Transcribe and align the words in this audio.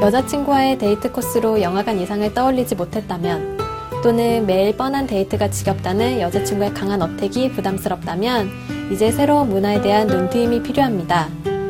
여자친구와의 0.00 0.78
데이트 0.78 1.12
코스로 1.12 1.60
영화관 1.60 2.00
이상을 2.00 2.32
떠올리지 2.32 2.74
못했다면, 2.74 3.58
또는 4.02 4.46
매일 4.46 4.74
뻔한 4.74 5.06
데이트가 5.06 5.50
지겹다는 5.50 6.20
여자친구의 6.20 6.72
강한 6.72 7.02
어택이 7.02 7.52
부담스럽다면, 7.52 8.48
이제 8.90 9.12
새로운 9.12 9.50
문화에 9.50 9.82
대한 9.82 10.06
눈트임이 10.06 10.62
필요합니다. 10.62 11.28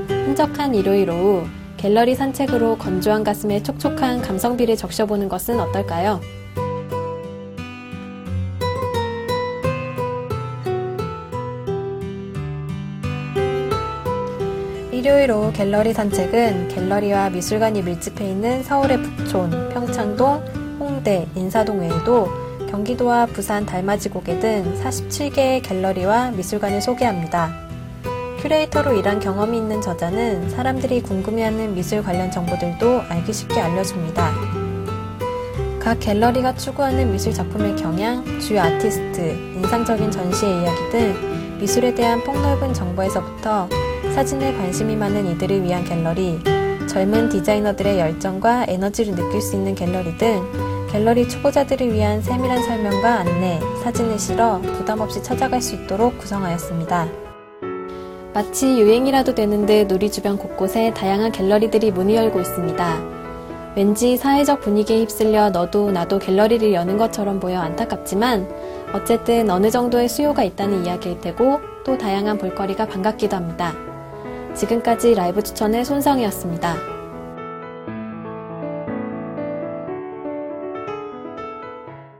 한적한 0.08 0.76
일요일 0.76 1.10
오후, 1.10 1.44
갤러리 1.76 2.14
산책으로 2.14 2.78
건조한 2.78 3.24
가슴에 3.24 3.64
촉촉한 3.64 4.22
감성비를 4.22 4.76
적셔보는 4.76 5.28
것은 5.28 5.58
어떨까요? 5.58 6.20
일요일 14.92 15.30
오후 15.30 15.52
갤러리 15.52 15.92
산책은 15.92 16.68
갤러리와 16.68 17.30
미술관이 17.30 17.82
밀집해 17.82 18.28
있는 18.28 18.62
서울의 18.64 19.00
북촌, 19.02 19.70
평창동, 19.72 20.78
홍대, 20.80 21.28
인사동 21.36 21.80
외에도 21.80 22.28
경기도와 22.68 23.26
부산 23.26 23.64
달맞이고개 23.64 24.40
등 24.40 24.74
47개의 24.82 25.62
갤러리와 25.62 26.32
미술관을 26.32 26.80
소개합니다. 26.80 27.54
큐레이터로 28.40 28.94
일한 28.94 29.20
경험이 29.20 29.58
있는 29.58 29.80
저자는 29.80 30.50
사람들이 30.50 31.02
궁금해하는 31.02 31.74
미술 31.74 32.02
관련 32.02 32.30
정보들도 32.30 33.02
알기 33.08 33.32
쉽게 33.32 33.60
알려줍니다. 33.60 34.32
각 35.78 36.00
갤러리가 36.00 36.54
추구하는 36.56 37.12
미술 37.12 37.32
작품의 37.32 37.76
경향, 37.76 38.24
주요 38.40 38.60
아티스트, 38.60 39.20
인상적인 39.56 40.10
전시의 40.10 40.62
이야기 40.62 40.90
등 40.90 41.58
미술에 41.60 41.94
대한 41.94 42.22
폭넓은 42.24 42.74
정보에서부터 42.74 43.68
사진에 44.20 44.52
관심이 44.52 44.96
많은 44.96 45.28
이들을 45.28 45.62
위한 45.62 45.82
갤러리, 45.82 46.40
젊은 46.86 47.30
디자이너들의 47.30 47.98
열정과 47.98 48.66
에너지를 48.68 49.14
느낄 49.14 49.40
수 49.40 49.56
있는 49.56 49.74
갤러리 49.74 50.18
등 50.18 50.42
갤러리 50.90 51.26
초보자들을 51.26 51.90
위한 51.90 52.20
세밀한 52.20 52.62
설명과 52.62 53.20
안내, 53.20 53.58
사진을 53.82 54.18
실어 54.18 54.60
부담 54.60 55.00
없이 55.00 55.22
찾아갈 55.22 55.62
수 55.62 55.74
있도록 55.74 56.18
구성하였습니다. 56.18 57.08
마치 58.34 58.66
유행이라도 58.78 59.34
되는 59.34 59.64
듯 59.64 59.90
우리 59.90 60.12
주변 60.12 60.36
곳곳에 60.36 60.92
다양한 60.92 61.32
갤러리들이 61.32 61.90
문을 61.90 62.14
열고 62.14 62.40
있습니다. 62.40 62.98
왠지 63.74 64.18
사회적 64.18 64.60
분위기에 64.60 64.98
휩쓸려 64.98 65.48
너도 65.48 65.92
나도 65.92 66.18
갤러리를 66.18 66.74
여는 66.74 66.98
것처럼 66.98 67.40
보여 67.40 67.58
안타깝지만 67.60 68.46
어쨌든 68.92 69.48
어느 69.48 69.70
정도의 69.70 70.10
수요가 70.10 70.44
있다는 70.44 70.84
이야기일 70.84 71.22
테고 71.22 71.58
또 71.84 71.96
다양한 71.96 72.36
볼거리가 72.36 72.86
반갑기도 72.86 73.34
합니다. 73.34 73.72
지금까지 74.54 75.14
라이브 75.14 75.42
추천의 75.42 75.84
손성이었습니다. 75.84 76.99